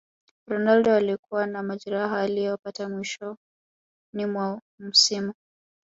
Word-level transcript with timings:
ronaldo 0.47 0.95
alikuwa 0.95 1.47
na 1.47 1.63
majeraha 1.63 2.19
aliyoyapata 2.21 2.89
mwishoni 2.89 3.35
mwa 4.13 4.61
msimu 4.79 5.33